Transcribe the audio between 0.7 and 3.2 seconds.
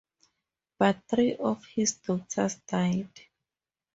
But three of his daughters died.